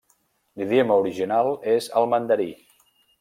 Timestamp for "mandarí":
2.15-2.49